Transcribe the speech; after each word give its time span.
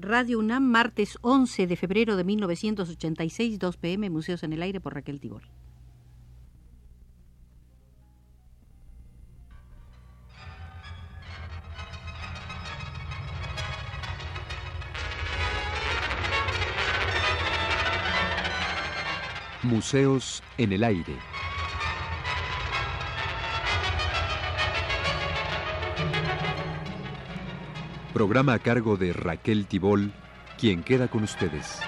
Radio 0.00 0.38
UNAM, 0.38 0.62
martes 0.62 1.18
11 1.22 1.66
de 1.66 1.74
febrero 1.74 2.16
de 2.16 2.22
1986, 2.22 3.58
2 3.58 3.76
pm, 3.78 4.10
Museos 4.10 4.44
en 4.44 4.52
el 4.52 4.62
Aire 4.62 4.80
por 4.80 4.94
Raquel 4.94 5.18
Tibor. 5.18 5.42
Museos 19.64 20.44
en 20.58 20.72
el 20.72 20.84
Aire. 20.84 21.16
Programa 28.18 28.54
a 28.54 28.58
cargo 28.58 28.96
de 28.96 29.12
Raquel 29.12 29.68
Tibol, 29.68 30.12
quien 30.58 30.82
queda 30.82 31.06
con 31.06 31.22
ustedes. 31.22 31.78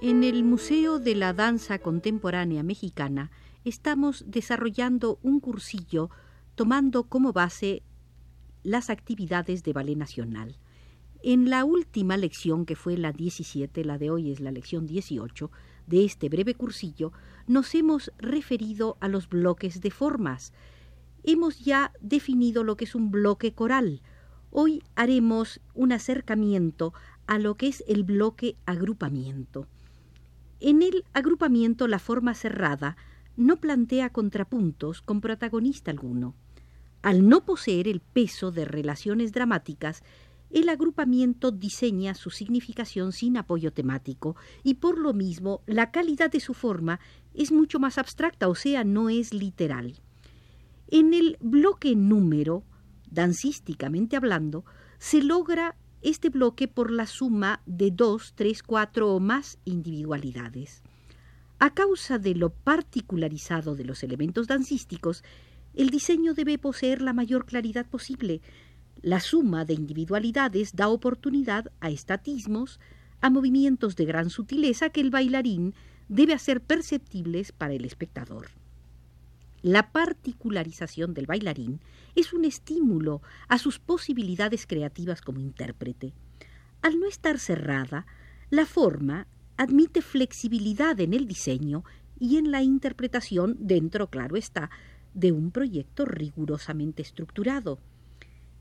En 0.00 0.24
el 0.24 0.42
Museo 0.42 0.98
de 0.98 1.14
la 1.16 1.34
Danza 1.34 1.80
Contemporánea 1.80 2.62
Mexicana 2.62 3.30
estamos 3.66 4.24
desarrollando 4.26 5.18
un 5.22 5.38
cursillo 5.38 6.08
tomando 6.54 7.04
como 7.04 7.34
base 7.34 7.82
las 8.66 8.90
actividades 8.90 9.62
de 9.62 9.72
Ballet 9.72 9.96
Nacional. 9.96 10.56
En 11.22 11.50
la 11.50 11.64
última 11.64 12.16
lección, 12.16 12.66
que 12.66 12.74
fue 12.74 12.98
la 12.98 13.12
17, 13.12 13.84
la 13.84 13.96
de 13.96 14.10
hoy 14.10 14.32
es 14.32 14.40
la 14.40 14.50
lección 14.50 14.88
18, 14.88 15.52
de 15.86 16.04
este 16.04 16.28
breve 16.28 16.54
cursillo, 16.54 17.12
nos 17.46 17.76
hemos 17.76 18.10
referido 18.18 18.96
a 18.98 19.06
los 19.06 19.28
bloques 19.28 19.80
de 19.80 19.92
formas. 19.92 20.52
Hemos 21.22 21.60
ya 21.60 21.92
definido 22.00 22.64
lo 22.64 22.76
que 22.76 22.86
es 22.86 22.96
un 22.96 23.12
bloque 23.12 23.52
coral. 23.52 24.02
Hoy 24.50 24.82
haremos 24.96 25.60
un 25.74 25.92
acercamiento 25.92 26.92
a 27.28 27.38
lo 27.38 27.54
que 27.54 27.68
es 27.68 27.84
el 27.86 28.02
bloque 28.02 28.56
agrupamiento. 28.66 29.68
En 30.58 30.82
el 30.82 31.04
agrupamiento 31.12 31.86
la 31.86 32.00
forma 32.00 32.34
cerrada 32.34 32.96
no 33.36 33.58
plantea 33.58 34.10
contrapuntos 34.10 35.02
con 35.02 35.20
protagonista 35.20 35.92
alguno. 35.92 36.34
Al 37.06 37.28
no 37.28 37.44
poseer 37.44 37.86
el 37.86 38.00
peso 38.00 38.50
de 38.50 38.64
relaciones 38.64 39.30
dramáticas, 39.30 40.02
el 40.50 40.68
agrupamiento 40.68 41.52
diseña 41.52 42.16
su 42.16 42.30
significación 42.30 43.12
sin 43.12 43.36
apoyo 43.36 43.72
temático 43.72 44.34
y 44.64 44.74
por 44.74 44.98
lo 44.98 45.14
mismo 45.14 45.62
la 45.66 45.92
calidad 45.92 46.32
de 46.32 46.40
su 46.40 46.52
forma 46.52 46.98
es 47.32 47.52
mucho 47.52 47.78
más 47.78 47.98
abstracta, 47.98 48.48
o 48.48 48.56
sea, 48.56 48.82
no 48.82 49.08
es 49.08 49.32
literal. 49.32 50.00
En 50.88 51.14
el 51.14 51.36
bloque 51.40 51.94
número, 51.94 52.64
dancísticamente 53.08 54.16
hablando, 54.16 54.64
se 54.98 55.22
logra 55.22 55.76
este 56.02 56.28
bloque 56.28 56.66
por 56.66 56.90
la 56.90 57.06
suma 57.06 57.62
de 57.66 57.92
dos, 57.92 58.32
tres, 58.34 58.64
cuatro 58.64 59.14
o 59.14 59.20
más 59.20 59.60
individualidades. 59.64 60.82
A 61.60 61.72
causa 61.72 62.18
de 62.18 62.34
lo 62.34 62.50
particularizado 62.50 63.76
de 63.76 63.84
los 63.84 64.02
elementos 64.02 64.48
dancísticos, 64.48 65.22
el 65.76 65.90
diseño 65.90 66.34
debe 66.34 66.58
poseer 66.58 67.02
la 67.02 67.12
mayor 67.12 67.46
claridad 67.46 67.86
posible. 67.86 68.40
La 69.02 69.20
suma 69.20 69.64
de 69.64 69.74
individualidades 69.74 70.74
da 70.74 70.88
oportunidad 70.88 71.70
a 71.80 71.90
estatismos, 71.90 72.80
a 73.20 73.30
movimientos 73.30 73.94
de 73.94 74.06
gran 74.06 74.30
sutileza 74.30 74.90
que 74.90 75.02
el 75.02 75.10
bailarín 75.10 75.74
debe 76.08 76.32
hacer 76.32 76.60
perceptibles 76.60 77.52
para 77.52 77.74
el 77.74 77.84
espectador. 77.84 78.48
La 79.62 79.90
particularización 79.92 81.12
del 81.12 81.26
bailarín 81.26 81.80
es 82.14 82.32
un 82.32 82.44
estímulo 82.44 83.20
a 83.48 83.58
sus 83.58 83.78
posibilidades 83.78 84.66
creativas 84.66 85.20
como 85.20 85.40
intérprete. 85.40 86.14
Al 86.82 87.00
no 87.00 87.06
estar 87.06 87.38
cerrada, 87.38 88.06
la 88.48 88.64
forma 88.64 89.26
admite 89.56 90.02
flexibilidad 90.02 90.98
en 91.00 91.14
el 91.14 91.26
diseño 91.26 91.84
y 92.18 92.36
en 92.38 92.50
la 92.50 92.62
interpretación 92.62 93.56
dentro, 93.58 94.08
claro 94.08 94.36
está, 94.36 94.70
de 95.16 95.32
un 95.32 95.50
proyecto 95.50 96.04
rigurosamente 96.04 97.02
estructurado. 97.02 97.80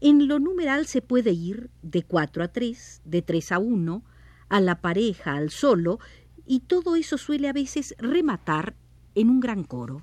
En 0.02 0.28
lo 0.28 0.40
numeral 0.40 0.88
se 0.88 1.02
puede 1.02 1.32
ir 1.32 1.70
de 1.84 2.04
4 2.04 2.44
a 2.44 2.48
3, 2.48 3.02
de 3.06 3.22
3 3.22 3.52
a 3.52 3.60
1, 3.60 4.04
a 4.50 4.62
la 4.62 4.82
pareja, 4.82 5.34
al 5.34 5.52
solo, 5.52 6.00
y 6.48 6.62
todo 6.62 6.96
eso 6.96 7.18
suele 7.18 7.50
a 7.50 7.54
veces 7.54 7.94
rematar 8.00 8.76
en 9.16 9.30
un 9.30 9.40
gran 9.40 9.64
coro. 9.64 10.02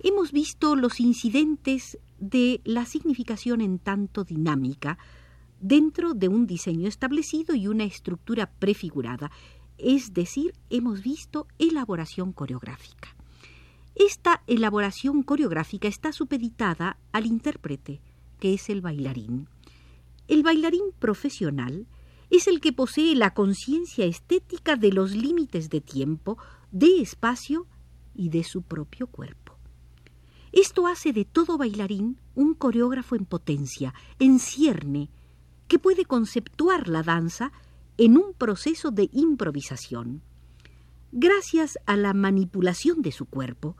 Hemos 0.00 0.32
visto 0.32 0.76
los 0.76 1.00
incidentes 1.00 1.98
de 2.18 2.60
la 2.64 2.84
significación 2.84 3.60
en 3.60 3.78
tanto 3.78 4.24
dinámica 4.24 4.98
dentro 5.60 6.12
de 6.12 6.28
un 6.28 6.46
diseño 6.46 6.88
establecido 6.88 7.54
y 7.54 7.68
una 7.68 7.84
estructura 7.84 8.50
prefigurada, 8.58 9.30
es 9.78 10.12
decir, 10.12 10.52
hemos 10.70 11.02
visto 11.02 11.46
elaboración 11.58 12.32
coreográfica. 12.32 13.11
Esta 13.94 14.42
elaboración 14.46 15.22
coreográfica 15.22 15.88
está 15.88 16.12
supeditada 16.12 16.98
al 17.12 17.26
intérprete, 17.26 18.00
que 18.38 18.54
es 18.54 18.70
el 18.70 18.80
bailarín. 18.80 19.48
El 20.28 20.42
bailarín 20.42 20.92
profesional 20.98 21.86
es 22.30 22.46
el 22.46 22.60
que 22.60 22.72
posee 22.72 23.14
la 23.14 23.34
conciencia 23.34 24.06
estética 24.06 24.76
de 24.76 24.92
los 24.92 25.14
límites 25.14 25.68
de 25.68 25.82
tiempo, 25.82 26.38
de 26.70 27.02
espacio 27.02 27.66
y 28.14 28.30
de 28.30 28.42
su 28.42 28.62
propio 28.62 29.06
cuerpo. 29.06 29.58
Esto 30.52 30.86
hace 30.86 31.12
de 31.12 31.24
todo 31.26 31.58
bailarín 31.58 32.18
un 32.34 32.54
coreógrafo 32.54 33.16
en 33.16 33.26
potencia, 33.26 33.94
en 34.18 34.38
cierne, 34.38 35.10
que 35.68 35.78
puede 35.78 36.04
conceptuar 36.06 36.88
la 36.88 37.02
danza 37.02 37.52
en 37.98 38.16
un 38.16 38.32
proceso 38.34 38.90
de 38.90 39.08
improvisación. 39.12 40.22
Gracias 41.14 41.78
a 41.84 41.98
la 41.98 42.14
manipulación 42.14 43.02
de 43.02 43.12
su 43.12 43.26
cuerpo, 43.26 43.76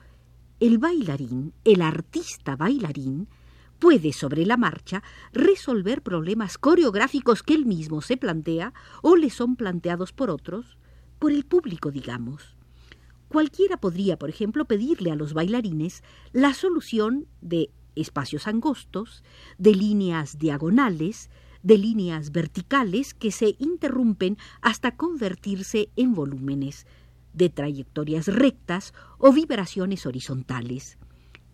el 0.60 0.76
bailarín, 0.76 1.54
el 1.64 1.80
artista 1.80 2.56
bailarín, 2.56 3.26
puede 3.78 4.12
sobre 4.12 4.44
la 4.44 4.58
marcha 4.58 5.02
resolver 5.32 6.02
problemas 6.02 6.58
coreográficos 6.58 7.42
que 7.42 7.54
él 7.54 7.64
mismo 7.64 8.02
se 8.02 8.18
plantea 8.18 8.74
o 9.00 9.16
le 9.16 9.30
son 9.30 9.56
planteados 9.56 10.12
por 10.12 10.28
otros, 10.28 10.76
por 11.18 11.32
el 11.32 11.46
público, 11.46 11.90
digamos. 11.90 12.54
Cualquiera 13.28 13.78
podría, 13.78 14.18
por 14.18 14.28
ejemplo, 14.28 14.66
pedirle 14.66 15.10
a 15.10 15.16
los 15.16 15.32
bailarines 15.32 16.02
la 16.32 16.52
solución 16.52 17.26
de 17.40 17.70
espacios 17.96 18.46
angostos, 18.46 19.24
de 19.56 19.74
líneas 19.74 20.38
diagonales, 20.38 21.30
de 21.62 21.78
líneas 21.78 22.30
verticales 22.30 23.14
que 23.14 23.30
se 23.30 23.56
interrumpen 23.58 24.36
hasta 24.60 24.96
convertirse 24.96 25.88
en 25.96 26.12
volúmenes, 26.12 26.86
de 27.32 27.48
trayectorias 27.48 28.26
rectas 28.26 28.94
o 29.18 29.32
vibraciones 29.32 30.06
horizontales. 30.06 30.98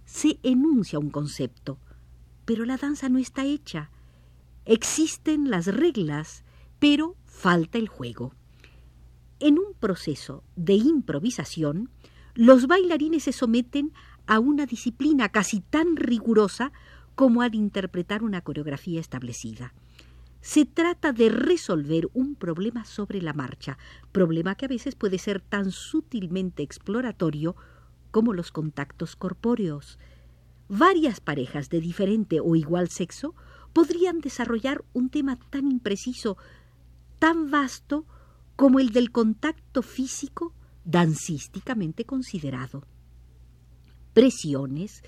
Se 0.05 0.39
enuncia 0.43 0.99
un 0.99 1.11
concepto, 1.11 1.79
pero 2.45 2.65
la 2.65 2.77
danza 2.77 3.09
no 3.09 3.19
está 3.19 3.45
hecha. 3.45 3.91
Existen 4.65 5.51
las 5.51 5.67
reglas, 5.67 6.45
pero 6.79 7.17
falta 7.25 7.79
el 7.79 7.89
juego. 7.89 8.35
En 9.41 9.59
un 9.59 9.75
proceso 9.79 10.43
de 10.57 10.75
improvisación, 10.75 11.91
los 12.35 12.67
bailarines 12.67 13.25
se 13.25 13.33
someten 13.33 13.93
a 14.27 14.39
una 14.41 14.67
disciplina 14.67 15.29
casi 15.29 15.61
tan 15.61 15.97
rigurosa 15.97 16.73
como 17.15 17.43
al 17.43 17.55
interpretar 17.55 18.23
una 18.23 18.43
coreografía 18.43 19.01
establecida. 19.01 19.75
Se 20.41 20.65
trata 20.65 21.13
de 21.13 21.29
resolver 21.29 22.09
un 22.15 22.35
problema 22.35 22.85
sobre 22.85 23.21
la 23.21 23.33
marcha, 23.33 23.77
problema 24.13 24.55
que 24.55 24.67
a 24.67 24.69
veces 24.69 24.95
puede 24.95 25.19
ser 25.19 25.41
tan 25.41 25.71
sutilmente 25.71 26.63
exploratorio 26.63 27.57
como 28.11 28.33
los 28.33 28.53
contactos 28.53 29.17
corpóreos. 29.17 29.99
Varias 30.69 31.21
parejas 31.21 31.71
de 31.71 31.81
diferente 31.81 32.41
o 32.41 32.57
igual 32.57 32.89
sexo 32.89 33.35
podrían 33.73 34.21
desarrollar 34.21 34.85
un 34.93 35.11
tema 35.11 35.39
tan 35.51 35.71
impreciso, 35.71 36.37
tan 37.19 37.51
vasto 37.51 38.07
como 38.57 38.81
el 38.81 38.91
del 38.91 39.11
contacto 39.11 39.83
físico 39.83 40.55
dancísticamente 40.85 42.05
considerado. 42.05 42.85
Presiones, 44.15 45.03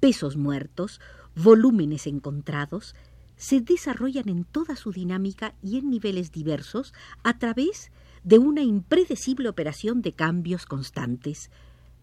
pesos 0.00 0.36
muertos, 0.36 1.00
volúmenes 1.34 2.06
encontrados, 2.06 2.94
se 3.36 3.60
desarrollan 3.60 4.28
en 4.28 4.44
toda 4.44 4.76
su 4.76 4.92
dinámica 4.92 5.54
y 5.62 5.78
en 5.78 5.90
niveles 5.90 6.32
diversos 6.32 6.94
a 7.22 7.38
través 7.38 7.92
de 8.24 8.38
una 8.38 8.62
impredecible 8.62 9.48
operación 9.48 10.02
de 10.02 10.12
cambios 10.12 10.66
constantes. 10.66 11.50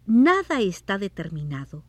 Nada 0.06 0.62
está 0.62 0.97
determinado. 0.97 1.83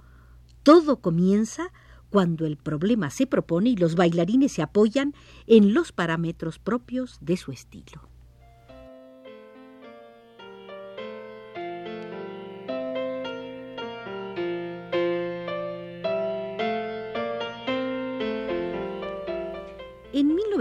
Todo 0.63 1.01
comienza 1.01 1.73
cuando 2.11 2.47
el 2.47 2.57
problema 2.57 3.11
se 3.11 3.27
propone 3.27 3.71
y 3.71 3.77
los 3.77 3.97
bailarines 3.97 4.53
se 4.53 4.63
apoyan 4.63 5.15
en 5.47 5.75
los 5.75 5.93
parámetros 5.93 6.59
propios 6.59 7.19
de 7.21 7.37
su 7.37 7.53
estilo. 7.53 8.14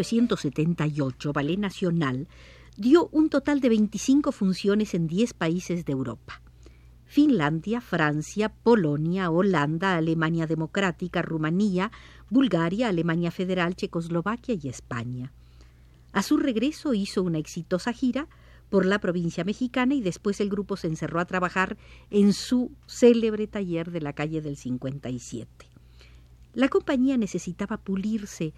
1978, 0.04 1.34
Ballet 1.34 1.58
Nacional 1.58 2.28
dio 2.76 3.08
un 3.12 3.30
total 3.30 3.60
de 3.60 3.70
25 3.70 4.32
funciones 4.32 4.94
en 4.94 5.08
10 5.08 5.34
países 5.34 5.86
de 5.86 5.94
Europa. 5.94 6.42
Finlandia, 7.06 7.80
Francia, 7.80 8.50
Polonia, 8.50 9.30
Holanda, 9.30 9.96
Alemania 9.96 10.48
Democrática, 10.48 11.22
Rumanía, 11.22 11.92
Bulgaria, 12.30 12.90
Alemania 12.90 13.30
Federal, 13.32 13.76
Checoslovaquia 13.76 14.56
y 14.60 14.68
España. 14.68 15.32
A 16.12 16.24
su 16.24 16.38
regreso 16.38 16.94
hizo 16.94 17.24
una 17.24 17.38
exitosa 17.38 17.94
gira 17.94 18.28
por 18.70 18.86
la 18.86 19.00
provincia 19.00 19.44
mexicana 19.44 19.94
y 19.94 20.02
después 20.02 20.42
el 20.42 20.50
grupo 20.50 20.76
se 20.78 20.88
encerró 20.88 21.20
a 21.20 21.26
trabajar 21.26 21.78
en 22.10 22.34
su 22.34 22.72
célebre 22.88 23.46
taller 23.46 23.92
de 23.92 24.02
la 24.02 24.14
calle 24.14 24.42
del 24.42 24.58
57. 24.58 25.68
La 26.54 26.70
compañía 26.70 27.18
necesitaba 27.18 27.78
pulirse, 27.78 28.54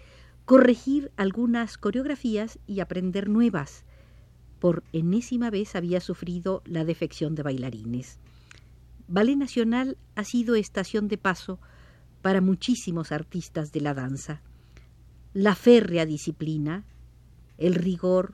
corregir 0.46 1.10
algunas 1.16 1.76
coreografías 1.76 2.60
y 2.68 2.78
aprender 2.78 3.28
nuevas. 3.28 3.84
Por 4.60 4.84
enésima 4.92 5.50
vez 5.50 5.74
había 5.74 6.00
sufrido 6.00 6.62
la 6.64 6.84
defección 6.84 7.34
de 7.34 7.42
bailarines. 7.42 8.20
Ballet 9.08 9.36
Nacional 9.36 9.98
ha 10.14 10.22
sido 10.22 10.54
estación 10.54 11.08
de 11.08 11.18
paso 11.18 11.58
para 12.22 12.40
muchísimos 12.40 13.10
artistas 13.10 13.72
de 13.72 13.80
la 13.80 13.92
danza. 13.92 14.40
La 15.34 15.56
férrea 15.56 16.06
disciplina, 16.06 16.84
el 17.58 17.74
rigor 17.74 18.32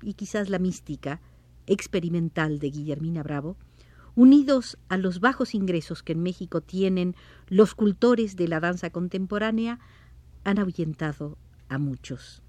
y 0.00 0.14
quizás 0.14 0.48
la 0.48 0.58
mística 0.58 1.20
experimental 1.66 2.58
de 2.58 2.70
Guillermina 2.70 3.22
Bravo, 3.22 3.58
unidos 4.14 4.78
a 4.88 4.96
los 4.96 5.20
bajos 5.20 5.54
ingresos 5.54 6.02
que 6.02 6.12
en 6.12 6.22
México 6.22 6.62
tienen 6.62 7.14
los 7.48 7.74
cultores 7.74 8.36
de 8.36 8.48
la 8.48 8.60
danza 8.60 8.88
contemporánea, 8.88 9.78
han 10.42 10.58
ahuyentado 10.58 11.36
a 11.70 11.78
muchos. 11.78 12.42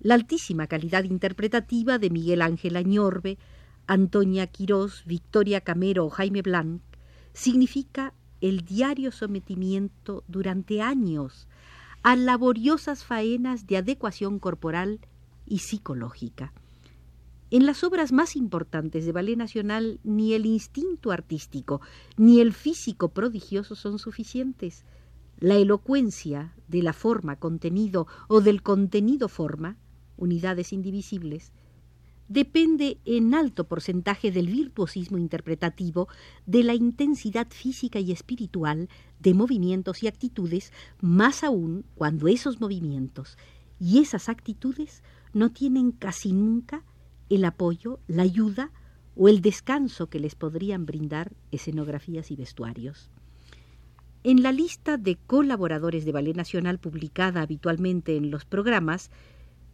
La 0.00 0.14
altísima 0.14 0.66
calidad 0.66 1.04
interpretativa 1.04 1.98
de 1.98 2.08
Miguel 2.08 2.40
Ángel 2.40 2.76
Añorbe, 2.76 3.36
Antonia 3.86 4.46
Quirós, 4.46 5.02
Victoria 5.04 5.60
Camero 5.60 6.06
o 6.06 6.10
Jaime 6.10 6.40
Blanc 6.40 6.80
significa 7.34 8.14
el 8.40 8.64
diario 8.64 9.12
sometimiento 9.12 10.24
durante 10.28 10.80
años 10.80 11.48
a 12.02 12.16
laboriosas 12.16 13.04
faenas 13.04 13.66
de 13.66 13.78
adecuación 13.78 14.38
corporal 14.38 15.00
y 15.46 15.58
psicológica. 15.58 16.52
En 17.50 17.66
las 17.66 17.84
obras 17.84 18.12
más 18.12 18.36
importantes 18.36 19.06
de 19.06 19.12
Ballet 19.12 19.36
Nacional 19.36 20.00
ni 20.04 20.34
el 20.34 20.44
instinto 20.44 21.12
artístico 21.12 21.80
ni 22.16 22.40
el 22.40 22.52
físico 22.52 23.08
prodigioso 23.08 23.74
son 23.74 23.98
suficientes 23.98 24.84
la 25.38 25.54
elocuencia 25.54 26.54
de 26.68 26.82
la 26.82 26.92
forma 26.92 27.36
contenido 27.36 28.06
o 28.28 28.40
del 28.40 28.62
contenido 28.62 29.28
forma, 29.28 29.76
unidades 30.16 30.72
indivisibles, 30.72 31.52
depende 32.28 32.98
en 33.04 33.34
alto 33.34 33.64
porcentaje 33.64 34.30
del 34.30 34.46
virtuosismo 34.46 35.18
interpretativo, 35.18 36.08
de 36.46 36.62
la 36.62 36.74
intensidad 36.74 37.48
física 37.50 38.00
y 38.00 38.12
espiritual 38.12 38.88
de 39.20 39.34
movimientos 39.34 40.02
y 40.02 40.08
actitudes, 40.08 40.72
más 41.00 41.44
aún 41.44 41.84
cuando 41.94 42.28
esos 42.28 42.60
movimientos 42.60 43.36
y 43.78 44.00
esas 44.00 44.28
actitudes 44.28 45.02
no 45.32 45.50
tienen 45.50 45.92
casi 45.92 46.32
nunca 46.32 46.84
el 47.28 47.44
apoyo, 47.44 48.00
la 48.06 48.22
ayuda 48.22 48.70
o 49.16 49.28
el 49.28 49.40
descanso 49.40 50.08
que 50.08 50.20
les 50.20 50.34
podrían 50.34 50.86
brindar 50.86 51.32
escenografías 51.50 52.30
y 52.30 52.36
vestuarios. 52.36 53.10
En 54.26 54.42
la 54.42 54.52
lista 54.52 54.96
de 54.96 55.16
colaboradores 55.16 56.06
de 56.06 56.12
Ballet 56.12 56.34
Nacional 56.34 56.78
publicada 56.78 57.42
habitualmente 57.42 58.16
en 58.16 58.30
los 58.30 58.46
programas 58.46 59.10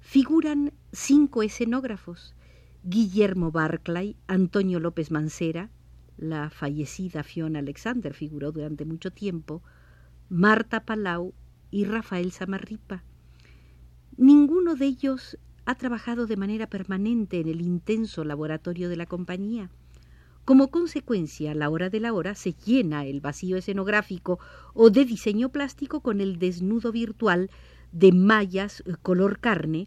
figuran 0.00 0.72
cinco 0.90 1.44
escenógrafos, 1.44 2.34
Guillermo 2.82 3.52
Barclay, 3.52 4.16
Antonio 4.26 4.80
López 4.80 5.12
Mancera, 5.12 5.70
la 6.16 6.50
fallecida 6.50 7.22
Fiona 7.22 7.60
Alexander 7.60 8.12
figuró 8.12 8.50
durante 8.50 8.84
mucho 8.84 9.12
tiempo, 9.12 9.62
Marta 10.28 10.84
Palau 10.84 11.32
y 11.70 11.84
Rafael 11.84 12.32
Samarripa. 12.32 13.04
Ninguno 14.16 14.74
de 14.74 14.86
ellos 14.86 15.38
ha 15.64 15.76
trabajado 15.76 16.26
de 16.26 16.36
manera 16.36 16.66
permanente 16.66 17.38
en 17.38 17.46
el 17.46 17.60
intenso 17.60 18.24
laboratorio 18.24 18.88
de 18.88 18.96
la 18.96 19.06
compañía. 19.06 19.70
Como 20.50 20.72
consecuencia, 20.72 21.54
la 21.54 21.70
hora 21.70 21.90
de 21.90 22.00
la 22.00 22.12
hora 22.12 22.34
se 22.34 22.54
llena 22.54 23.06
el 23.06 23.20
vacío 23.20 23.56
escenográfico 23.56 24.40
o 24.74 24.90
de 24.90 25.04
diseño 25.04 25.50
plástico 25.50 26.00
con 26.00 26.20
el 26.20 26.40
desnudo 26.40 26.90
virtual 26.90 27.50
de 27.92 28.10
mallas 28.10 28.80
eh, 28.80 28.94
color 29.00 29.38
carne 29.38 29.86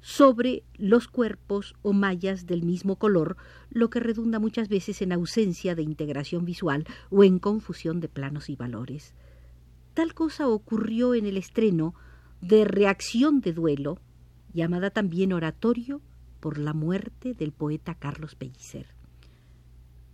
sobre 0.00 0.62
los 0.76 1.08
cuerpos 1.08 1.74
o 1.82 1.92
mallas 1.92 2.46
del 2.46 2.62
mismo 2.62 2.94
color, 2.94 3.36
lo 3.70 3.90
que 3.90 3.98
redunda 3.98 4.38
muchas 4.38 4.68
veces 4.68 5.02
en 5.02 5.10
ausencia 5.10 5.74
de 5.74 5.82
integración 5.82 6.44
visual 6.44 6.86
o 7.10 7.24
en 7.24 7.40
confusión 7.40 7.98
de 7.98 8.08
planos 8.08 8.50
y 8.50 8.54
valores. 8.54 9.14
Tal 9.94 10.14
cosa 10.14 10.46
ocurrió 10.46 11.16
en 11.16 11.26
el 11.26 11.36
estreno 11.36 11.96
de 12.40 12.64
Reacción 12.64 13.40
de 13.40 13.52
Duelo, 13.52 13.98
llamada 14.52 14.90
también 14.90 15.32
Oratorio 15.32 16.00
por 16.38 16.56
la 16.56 16.72
muerte 16.72 17.34
del 17.34 17.50
poeta 17.50 17.96
Carlos 17.96 18.36
Pellicer 18.36 18.96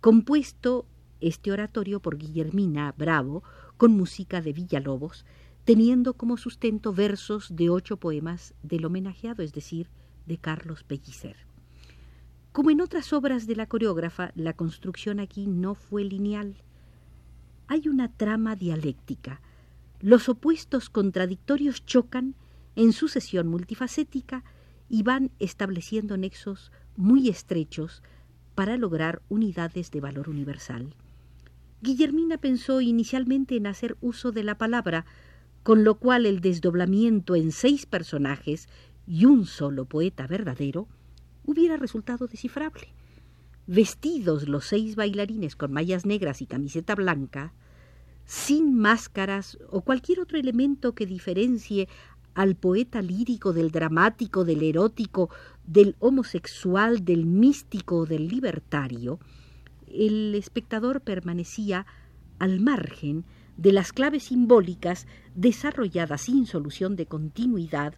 compuesto 0.05 0.85
este 1.19 1.51
oratorio 1.51 1.99
por 1.99 2.19
Guillermina 2.19 2.93
Bravo 2.95 3.41
con 3.75 3.93
música 3.93 4.39
de 4.39 4.53
Villalobos, 4.53 5.25
teniendo 5.63 6.13
como 6.13 6.37
sustento 6.37 6.93
versos 6.93 7.55
de 7.55 7.71
ocho 7.71 7.97
poemas 7.97 8.53
del 8.61 8.85
homenajeado, 8.85 9.41
es 9.41 9.51
decir, 9.51 9.89
de 10.27 10.37
Carlos 10.37 10.83
Pellicer. 10.83 11.37
Como 12.51 12.69
en 12.69 12.81
otras 12.81 13.13
obras 13.13 13.47
de 13.47 13.55
la 13.55 13.65
coreógrafa, 13.65 14.31
la 14.35 14.53
construcción 14.53 15.19
aquí 15.19 15.47
no 15.47 15.73
fue 15.73 16.03
lineal. 16.03 16.61
Hay 17.65 17.87
una 17.87 18.11
trama 18.11 18.55
dialéctica. 18.55 19.41
Los 20.01 20.29
opuestos 20.29 20.91
contradictorios 20.91 21.83
chocan 21.83 22.35
en 22.75 22.93
sucesión 22.93 23.47
multifacética 23.47 24.43
y 24.87 25.01
van 25.01 25.31
estableciendo 25.39 26.15
nexos 26.15 26.71
muy 26.95 27.27
estrechos 27.27 28.03
para 28.55 28.77
lograr 28.77 29.21
unidades 29.29 29.91
de 29.91 30.01
valor 30.01 30.29
universal. 30.29 30.95
Guillermina 31.81 32.37
pensó 32.37 32.81
inicialmente 32.81 33.55
en 33.55 33.67
hacer 33.67 33.97
uso 34.01 34.31
de 34.31 34.43
la 34.43 34.57
palabra, 34.57 35.05
con 35.61 35.83
lo 35.83 35.95
cual 35.95 36.25
el 36.25 36.39
desdoblamiento 36.39 37.35
en 37.35 37.51
seis 37.51 37.85
personajes 37.85 38.67
y 39.05 39.25
un 39.25 39.45
solo 39.45 39.85
poeta 39.85 40.25
verdadero 40.25 40.87
hubiera 41.45 41.77
resultado 41.77 42.27
descifrable. 42.27 42.87
Vestidos 43.67 44.47
los 44.47 44.65
seis 44.65 44.95
bailarines 44.95 45.55
con 45.55 45.71
mallas 45.71 46.05
negras 46.05 46.41
y 46.41 46.47
camiseta 46.47 46.95
blanca, 46.95 47.53
sin 48.25 48.75
máscaras 48.75 49.57
o 49.69 49.81
cualquier 49.81 50.19
otro 50.19 50.39
elemento 50.39 50.95
que 50.95 51.05
diferencie 51.05 51.87
al 52.35 52.55
poeta 52.55 53.01
lírico, 53.01 53.53
del 53.53 53.71
dramático, 53.71 54.45
del 54.45 54.61
erótico, 54.61 55.29
del 55.65 55.95
homosexual, 55.99 57.03
del 57.03 57.25
místico, 57.25 58.05
del 58.05 58.27
libertario, 58.27 59.19
el 59.87 60.35
espectador 60.35 61.01
permanecía 61.01 61.85
al 62.37 62.59
margen 62.59 63.25
de 63.57 63.71
las 63.71 63.93
claves 63.93 64.25
simbólicas 64.25 65.07
desarrolladas 65.33 66.23
sin 66.23 66.45
solución 66.45 66.97
de 66.97 67.05
continuidad, 67.05 67.95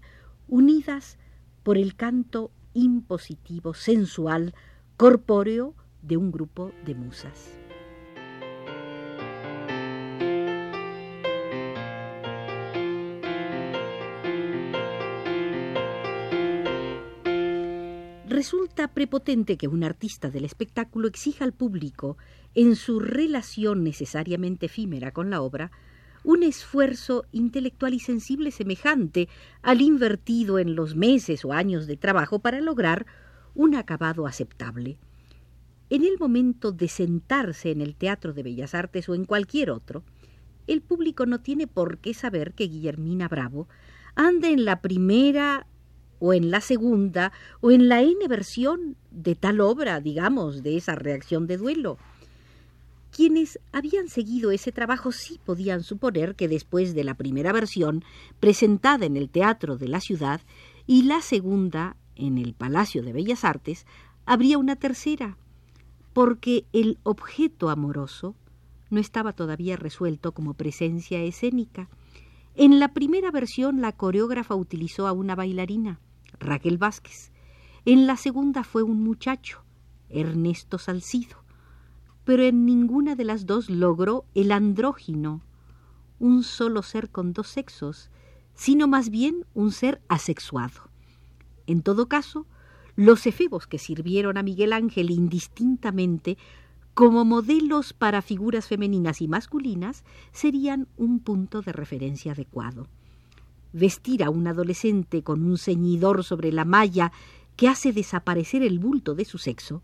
unidas 0.47 1.17
por 1.63 1.77
el 1.77 1.95
canto 1.95 2.51
impositivo, 2.73 3.73
sensual, 3.73 4.53
corpóreo 4.97 5.73
de 6.03 6.17
un 6.17 6.31
grupo 6.31 6.71
de 6.85 6.93
musas. 6.93 7.56
Resulta 18.37 18.89
prepotente 18.89 19.57
que 19.57 19.67
un 19.67 19.83
artista 19.83 20.29
del 20.29 20.45
espectáculo 20.45 21.07
exija 21.07 21.43
al 21.43 21.53
público, 21.53 22.19
en 22.53 22.75
su 22.75 22.99
relación 22.99 23.83
necesariamente 23.83 24.67
efímera 24.67 25.11
con 25.11 25.31
la 25.31 25.41
obra, 25.41 25.71
un 26.23 26.43
esfuerzo 26.43 27.25
intelectual 27.31 27.95
y 27.95 27.99
sensible 27.99 28.51
semejante 28.51 29.27
al 29.63 29.81
invertido 29.81 30.59
en 30.59 30.75
los 30.75 30.95
meses 30.95 31.45
o 31.45 31.51
años 31.51 31.87
de 31.87 31.97
trabajo 31.97 32.37
para 32.37 32.61
lograr 32.61 33.07
un 33.55 33.73
acabado 33.73 34.27
aceptable. 34.27 34.99
En 35.89 36.03
el 36.03 36.19
momento 36.19 36.71
de 36.71 36.89
sentarse 36.89 37.71
en 37.71 37.81
el 37.81 37.95
Teatro 37.95 38.33
de 38.33 38.43
Bellas 38.43 38.75
Artes 38.75 39.09
o 39.09 39.15
en 39.15 39.25
cualquier 39.25 39.71
otro, 39.71 40.03
el 40.67 40.83
público 40.83 41.25
no 41.25 41.39
tiene 41.39 41.65
por 41.65 41.97
qué 41.97 42.13
saber 42.13 42.53
que 42.53 42.67
Guillermina 42.67 43.27
Bravo 43.27 43.67
anda 44.13 44.47
en 44.47 44.63
la 44.63 44.81
primera 44.81 45.65
o 46.19 46.33
en 46.33 46.51
la 46.51 46.61
segunda 46.61 47.31
o 47.61 47.71
en 47.71 47.89
la 47.89 48.01
N 48.01 48.27
versión 48.27 48.95
de 49.11 49.35
tal 49.35 49.61
obra, 49.61 49.99
digamos, 49.99 50.63
de 50.63 50.77
esa 50.77 50.95
reacción 50.95 51.47
de 51.47 51.57
duelo. 51.57 51.97
Quienes 53.11 53.59
habían 53.71 54.09
seguido 54.09 54.51
ese 54.51 54.71
trabajo 54.71 55.11
sí 55.11 55.39
podían 55.43 55.83
suponer 55.83 56.35
que 56.35 56.47
después 56.47 56.93
de 56.93 57.03
la 57.03 57.15
primera 57.15 57.51
versión, 57.51 58.03
presentada 58.39 59.05
en 59.05 59.17
el 59.17 59.29
Teatro 59.29 59.77
de 59.77 59.87
la 59.87 60.01
Ciudad, 60.01 60.41
y 60.85 61.03
la 61.03 61.21
segunda 61.21 61.95
en 62.15 62.37
el 62.37 62.53
Palacio 62.53 63.03
de 63.03 63.13
Bellas 63.13 63.43
Artes, 63.43 63.85
habría 64.25 64.57
una 64.57 64.75
tercera, 64.75 65.37
porque 66.13 66.65
el 66.73 66.97
objeto 67.03 67.69
amoroso 67.69 68.35
no 68.89 68.99
estaba 68.99 69.33
todavía 69.33 69.75
resuelto 69.77 70.31
como 70.31 70.53
presencia 70.53 71.21
escénica. 71.21 71.89
En 72.55 72.79
la 72.79 72.93
primera 72.93 73.31
versión 73.31 73.81
la 73.81 73.91
coreógrafa 73.91 74.55
utilizó 74.55 75.07
a 75.07 75.11
una 75.11 75.35
bailarina, 75.35 75.99
Raquel 76.39 76.77
Vázquez. 76.77 77.31
En 77.85 78.07
la 78.07 78.17
segunda 78.17 78.63
fue 78.63 78.83
un 78.83 79.03
muchacho, 79.03 79.63
Ernesto 80.09 80.77
Salcido. 80.77 81.37
Pero 82.23 82.43
en 82.43 82.65
ninguna 82.65 83.15
de 83.15 83.23
las 83.23 83.45
dos 83.45 83.69
logró 83.69 84.25
el 84.35 84.51
andrógino, 84.51 85.41
un 86.19 86.43
solo 86.43 86.83
ser 86.83 87.09
con 87.09 87.33
dos 87.33 87.47
sexos, 87.47 88.09
sino 88.53 88.87
más 88.87 89.09
bien 89.09 89.45
un 89.53 89.71
ser 89.71 90.01
asexuado. 90.09 90.89
En 91.67 91.81
todo 91.81 92.07
caso, 92.07 92.45
los 92.95 93.27
efebos 93.27 93.67
que 93.67 93.77
sirvieron 93.77 94.37
a 94.37 94.43
Miguel 94.43 94.73
Ángel 94.73 95.11
indistintamente 95.11 96.37
como 96.93 97.23
modelos 97.25 97.93
para 97.93 98.23
figuras 98.23 98.67
femeninas 98.67 99.21
y 99.21 99.27
masculinas 99.27 100.03
serían 100.31 100.87
un 100.97 101.19
punto 101.19 101.61
de 101.61 101.71
referencia 101.71 102.31
adecuado. 102.31 102.87
Vestir 103.73 104.23
a 104.23 104.29
un 104.29 104.47
adolescente 104.47 105.23
con 105.23 105.43
un 105.43 105.57
ceñidor 105.57 106.23
sobre 106.23 106.51
la 106.51 106.65
malla 106.65 107.11
que 107.55 107.67
hace 107.67 107.93
desaparecer 107.93 108.63
el 108.63 108.79
bulto 108.79 109.15
de 109.15 109.25
su 109.25 109.37
sexo, 109.37 109.83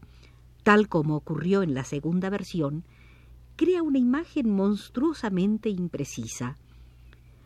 tal 0.64 0.88
como 0.88 1.16
ocurrió 1.16 1.64
en 1.64 1.74
la 1.74 1.84
segunda 1.84 2.30
versión, 2.30 2.84
crea 3.56 3.84
una 3.84 4.00
imagen 4.00 4.50
monstruosamente 4.50 5.70
imprecisa. 5.70 6.58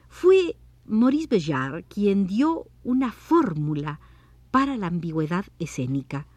Fue 0.10 0.58
Maurice 0.86 1.28
Béjart 1.30 1.86
quien 1.88 2.28
dio 2.28 2.68
una 2.84 3.12
fórmula 3.12 4.00
para 4.52 4.78
la 4.78 4.88
ambigüedad 4.88 5.46
escénica 5.60 6.28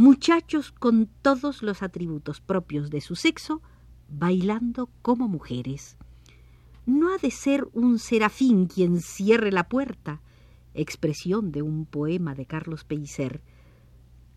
muchachos 0.00 0.72
con 0.72 1.10
todos 1.20 1.62
los 1.62 1.82
atributos 1.82 2.40
propios 2.40 2.88
de 2.88 3.02
su 3.02 3.16
sexo, 3.16 3.60
bailando 4.08 4.88
como 5.02 5.28
mujeres. 5.28 5.98
No 6.86 7.12
ha 7.12 7.18
de 7.18 7.30
ser 7.30 7.68
un 7.72 7.98
serafín 7.98 8.66
quien 8.66 9.00
cierre 9.00 9.52
la 9.52 9.68
puerta, 9.68 10.20
expresión 10.74 11.52
de 11.52 11.62
un 11.62 11.86
poema 11.86 12.34
de 12.34 12.46
Carlos 12.46 12.84
Pellicer, 12.84 13.42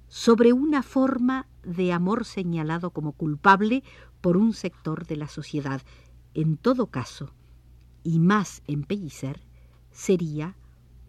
sobre 0.07 0.53
una 0.53 0.83
forma 0.83 1.47
de 1.63 1.91
amor 1.91 2.25
señalado 2.25 2.91
como 2.91 3.13
culpable 3.13 3.83
por 4.21 4.37
un 4.37 4.53
sector 4.53 5.07
de 5.07 5.17
la 5.17 5.27
sociedad. 5.27 5.81
En 6.33 6.57
todo 6.57 6.87
caso, 6.87 7.33
y 8.03 8.19
más 8.19 8.61
en 8.67 8.83
Pellicer, 8.83 9.41
sería 9.91 10.55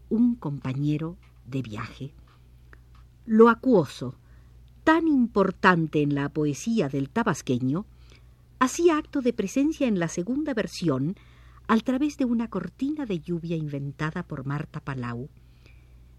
un 0.09 0.37
compañero 0.37 1.17
de 1.47 1.63
viaje. 1.63 2.15
Lo 3.27 3.49
acuoso, 3.49 4.17
tan 4.85 5.09
importante 5.09 6.03
en 6.03 6.15
la 6.15 6.29
poesía 6.29 6.89
del 6.89 7.11
tabasqueño, 7.11 7.87
hacía 8.59 8.99
acto 8.99 9.21
de 9.21 9.33
presencia 9.33 9.87
en 9.87 9.99
la 9.99 10.09
segunda 10.09 10.55
versión 10.55 11.17
al 11.67 11.83
través 11.83 12.17
de 12.17 12.25
una 12.25 12.49
cortina 12.49 13.07
de 13.07 13.21
lluvia 13.21 13.57
inventada 13.57 14.23
por 14.23 14.45
Marta 14.45 14.81
Palau. 14.81 15.31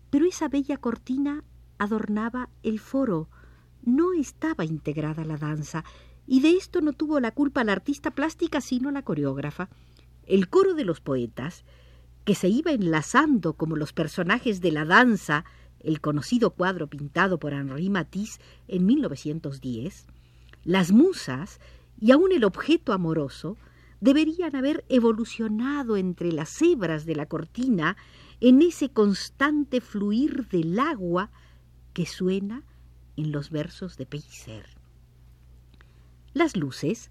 Pero 0.10 0.25
esa 0.25 0.48
bella 0.48 0.77
cortina 0.77 1.44
adornaba 1.77 2.50
el 2.63 2.80
foro, 2.80 3.30
no 3.84 4.13
estaba 4.13 4.65
integrada 4.65 5.25
la 5.25 5.38
danza, 5.38 5.84
y 6.27 6.39
de 6.42 6.51
esto 6.51 6.82
no 6.82 6.94
tuvo 6.94 7.20
la 7.20 7.32
culpa 7.32 7.63
la 7.63 7.74
artista 7.74 8.12
plástica 8.12 8.62
sino 8.62 8.92
la 8.92 9.04
coreógrafa. 9.04 9.70
El 10.25 10.50
coro 10.50 10.74
de 10.74 10.86
los 10.86 11.01
poetas, 11.01 11.65
que 12.24 12.34
se 12.34 12.48
iba 12.48 12.72
enlazando 12.72 13.54
como 13.54 13.75
los 13.75 13.94
personajes 13.94 14.60
de 14.62 14.72
la 14.72 14.86
danza 14.86 15.46
el 15.80 16.01
conocido 16.01 16.51
cuadro 16.51 16.88
pintado 16.88 17.38
por 17.38 17.54
Henri 17.54 17.89
Matisse 17.92 18.39
en 18.68 18.88
1910, 18.88 20.08
las 20.63 20.92
musas 20.92 21.60
y 22.00 22.12
aun 22.12 22.32
el 22.32 22.44
objeto 22.44 22.94
amoroso 22.94 23.58
deberían 24.02 24.56
haber 24.56 24.86
evolucionado 24.90 25.98
entre 25.98 26.32
las 26.32 26.62
hebras 26.62 27.06
de 27.06 27.16
la 27.16 27.25
cortina 27.25 27.98
en 28.42 28.62
ese 28.62 28.90
constante 28.90 29.82
fluir 29.82 30.48
del 30.50 30.78
agua 30.80 31.32
que 31.94 32.06
suena 32.06 32.64
en 33.16 33.32
los 33.32 33.50
versos 33.50 33.98
de 33.98 34.06
Pellicer. 34.06 34.66
Las 36.34 36.58
luces 36.58 37.10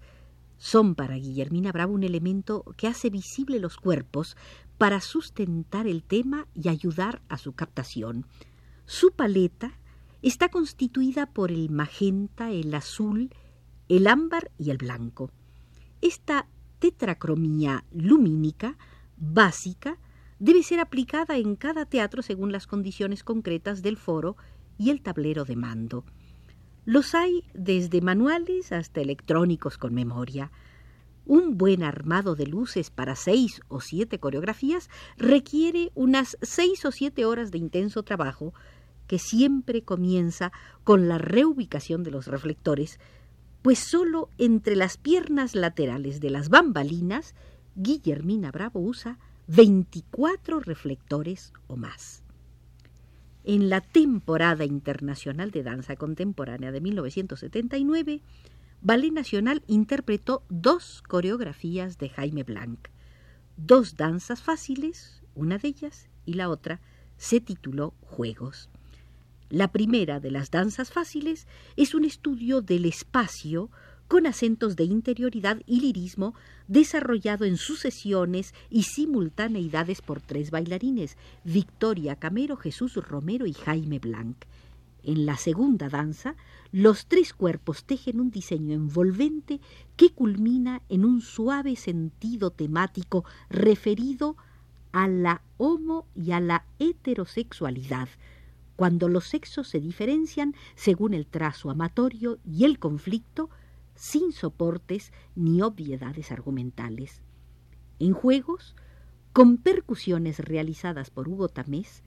son 0.57 0.95
para 0.95 1.15
Guillermina 1.15 1.71
Bravo 1.71 1.93
un 1.93 2.03
elemento 2.03 2.63
que 2.77 2.87
hace 2.87 3.09
visible 3.09 3.59
los 3.59 3.77
cuerpos 3.77 4.37
para 4.77 5.01
sustentar 5.01 5.87
el 5.87 6.03
tema 6.03 6.47
y 6.53 6.69
ayudar 6.69 7.21
a 7.27 7.37
su 7.37 7.53
captación. 7.53 8.25
Su 8.85 9.11
paleta 9.11 9.79
está 10.21 10.49
constituida 10.49 11.25
por 11.25 11.51
el 11.51 11.69
magenta, 11.69 12.51
el 12.51 12.73
azul, 12.73 13.31
el 13.89 14.07
ámbar 14.07 14.51
y 14.57 14.69
el 14.71 14.77
blanco. 14.77 15.31
Esta 16.01 16.47
tetracromía 16.79 17.83
lumínica 17.91 18.77
básica 19.17 19.97
debe 20.39 20.63
ser 20.63 20.79
aplicada 20.79 21.37
en 21.37 21.55
cada 21.55 21.85
teatro 21.85 22.21
según 22.21 22.51
las 22.51 22.67
condiciones 22.67 23.23
concretas 23.23 23.81
del 23.81 23.97
foro 23.97 24.35
y 24.77 24.89
el 24.89 25.01
tablero 25.01 25.45
de 25.45 25.55
mando. 25.55 26.03
Los 26.85 27.15
hay 27.15 27.43
desde 27.53 28.01
manuales 28.01 28.71
hasta 28.71 29.01
electrónicos 29.01 29.77
con 29.77 29.93
memoria. 29.93 30.51
Un 31.25 31.57
buen 31.57 31.81
armado 31.81 32.35
de 32.35 32.45
luces 32.45 32.91
para 32.91 33.15
seis 33.15 33.61
o 33.67 33.81
siete 33.81 34.19
coreografías 34.19 34.89
requiere 35.17 35.91
unas 35.95 36.37
seis 36.43 36.85
o 36.85 36.91
siete 36.91 37.25
horas 37.25 37.49
de 37.49 37.57
intenso 37.57 38.03
trabajo 38.03 38.53
que 39.07 39.17
siempre 39.17 39.83
comienza 39.83 40.51
con 40.83 41.07
la 41.07 41.17
reubicación 41.17 42.03
de 42.03 42.11
los 42.11 42.27
reflectores, 42.27 42.99
pues 43.65 43.79
sólo 43.79 44.29
entre 44.37 44.75
las 44.75 44.97
piernas 44.97 45.55
laterales 45.55 46.19
de 46.19 46.29
las 46.29 46.49
bambalinas 46.49 47.33
Guillermina 47.73 48.51
Bravo 48.51 48.79
usa 48.79 49.17
24 49.47 50.59
reflectores 50.59 51.51
o 51.65 51.75
más. 51.75 52.21
En 53.43 53.71
la 53.71 53.81
temporada 53.81 54.65
internacional 54.65 55.49
de 55.49 55.63
danza 55.63 55.95
contemporánea 55.95 56.71
de 56.71 56.79
1979, 56.79 58.21
Ballet 58.81 59.11
Nacional 59.11 59.63
interpretó 59.65 60.43
dos 60.47 61.01
coreografías 61.01 61.97
de 61.97 62.09
Jaime 62.09 62.43
Blanc, 62.43 62.89
dos 63.57 63.97
danzas 63.97 64.43
fáciles, 64.43 65.23
una 65.33 65.57
de 65.57 65.69
ellas, 65.69 66.07
y 66.23 66.33
la 66.33 66.49
otra 66.49 66.81
se 67.17 67.41
tituló 67.41 67.95
Juegos. 68.01 68.69
La 69.49 69.71
primera 69.71 70.19
de 70.19 70.31
las 70.31 70.49
danzas 70.49 70.91
fáciles 70.91 71.47
es 71.75 71.93
un 71.93 72.03
estudio 72.03 72.61
del 72.61 72.85
espacio 72.85 73.69
con 74.07 74.27
acentos 74.27 74.75
de 74.75 74.83
interioridad 74.83 75.61
y 75.65 75.81
lirismo 75.81 76.33
desarrollado 76.67 77.45
en 77.45 77.57
sucesiones 77.57 78.53
y 78.69 78.83
simultaneidades 78.83 80.01
por 80.01 80.21
tres 80.21 80.51
bailarines, 80.51 81.17
Victoria 81.43 82.15
Camero, 82.15 82.55
Jesús 82.55 82.95
Romero 82.95 83.45
y 83.45 83.53
Jaime 83.53 83.99
Blanc. 83.99 84.37
En 85.03 85.27
la 85.27 85.37
segunda 85.37 85.89
danza, 85.89 86.35
los 86.71 87.05
tres 87.05 87.33
cuerpos 87.33 87.83
tejen 87.83 88.19
un 88.19 88.31
diseño 88.31 88.73
envolvente 88.73 89.61
que 89.95 90.09
culmina 90.09 90.81
en 90.89 91.05
un 91.05 91.21
suave 91.21 91.75
sentido 91.75 92.49
temático 92.49 93.23
referido 93.49 94.35
a 94.91 95.07
la 95.07 95.41
homo 95.57 96.07
y 96.15 96.31
a 96.31 96.39
la 96.39 96.65
heterosexualidad, 96.79 98.07
cuando 98.75 99.07
los 99.07 99.25
sexos 99.25 99.67
se 99.67 99.79
diferencian 99.79 100.55
según 100.75 101.13
el 101.13 101.27
trazo 101.27 101.69
amatorio 101.69 102.39
y 102.45 102.65
el 102.65 102.79
conflicto, 102.79 103.49
sin 103.95 104.31
soportes 104.31 105.13
ni 105.35 105.61
obviedades 105.61 106.31
argumentales. 106.31 107.21
En 107.99 108.13
juegos, 108.13 108.75
con 109.31 109.57
percusiones 109.57 110.39
realizadas 110.39 111.09
por 111.09 111.27
Hugo 111.27 111.47
Tamés, 111.47 112.03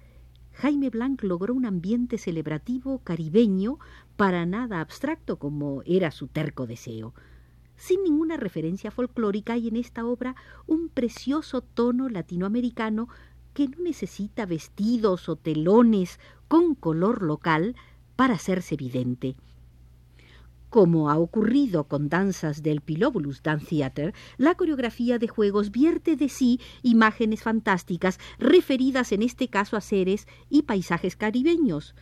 Jaime 0.52 0.90
Blanc 0.90 1.22
logró 1.22 1.54
un 1.54 1.66
ambiente 1.66 2.18
celebrativo 2.18 2.98
caribeño 3.04 3.78
para 4.16 4.44
nada 4.44 4.80
abstracto 4.80 5.38
como 5.38 5.82
era 5.87 6.10
su 6.10 6.26
terco 6.26 6.66
deseo. 6.66 7.14
Sin 7.76 8.02
ninguna 8.02 8.37
referencia 8.37 8.90
folclórica 8.90 9.52
hay 9.52 9.68
en 9.68 9.76
esta 9.76 10.04
obra 10.04 10.34
un 10.66 10.88
precioso 10.88 11.60
tono 11.60 12.08
latinoamericano 12.08 13.08
que 13.58 13.66
no 13.66 13.82
necesita 13.82 14.46
vestidos 14.46 15.28
o 15.28 15.34
telones 15.34 16.20
con 16.46 16.76
color 16.76 17.24
local 17.24 17.74
para 18.14 18.34
hacerse 18.34 18.76
evidente. 18.76 19.34
Como 20.70 21.10
ha 21.10 21.18
ocurrido 21.18 21.82
con 21.88 22.08
danzas 22.08 22.62
del 22.62 22.82
Pilobulus 22.82 23.42
Dance 23.42 23.66
Theater, 23.66 24.14
la 24.36 24.54
coreografía 24.54 25.18
de 25.18 25.26
juegos 25.26 25.72
vierte 25.72 26.14
de 26.14 26.28
sí 26.28 26.60
imágenes 26.84 27.42
fantásticas 27.42 28.20
referidas 28.38 29.10
en 29.10 29.22
este 29.24 29.48
caso 29.48 29.76
a 29.76 29.80
seres 29.80 30.28
y 30.48 30.62
paisajes 30.62 31.16
caribeños. 31.16 31.96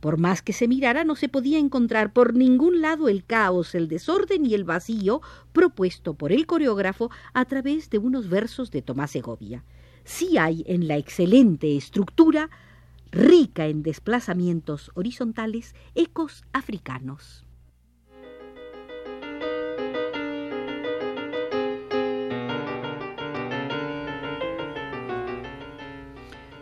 Por 0.00 0.16
más 0.16 0.40
que 0.40 0.54
se 0.54 0.66
mirara, 0.66 1.04
no 1.04 1.14
se 1.14 1.28
podía 1.28 1.58
encontrar 1.58 2.14
por 2.14 2.32
ningún 2.32 2.80
lado 2.80 3.10
el 3.10 3.22
caos, 3.22 3.74
el 3.74 3.88
desorden 3.88 4.46
y 4.46 4.54
el 4.54 4.64
vacío 4.64 5.20
propuesto 5.52 6.14
por 6.14 6.32
el 6.32 6.46
coreógrafo 6.46 7.10
a 7.34 7.44
través 7.44 7.90
de 7.90 7.98
unos 7.98 8.30
versos 8.30 8.70
de 8.70 8.80
Tomás 8.80 9.10
Segovia. 9.10 9.62
Sí 10.06 10.38
hay 10.38 10.62
en 10.68 10.86
la 10.86 10.96
excelente 10.98 11.76
estructura, 11.76 12.48
rica 13.10 13.66
en 13.66 13.82
desplazamientos 13.82 14.92
horizontales, 14.94 15.74
ecos 15.96 16.44
africanos. 16.52 17.44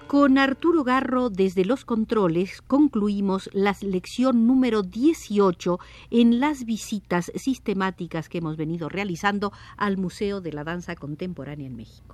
Con 0.06 0.38
Arturo 0.38 0.82
Garro 0.82 1.28
desde 1.28 1.66
los 1.66 1.84
controles 1.84 2.62
concluimos 2.62 3.50
la 3.52 3.76
lección 3.82 4.46
número 4.46 4.82
18 4.82 5.78
en 6.10 6.40
las 6.40 6.64
visitas 6.64 7.30
sistemáticas 7.34 8.30
que 8.30 8.38
hemos 8.38 8.56
venido 8.56 8.88
realizando 8.88 9.52
al 9.76 9.98
Museo 9.98 10.40
de 10.40 10.52
la 10.54 10.64
Danza 10.64 10.96
Contemporánea 10.96 11.66
en 11.66 11.76
México. 11.76 12.13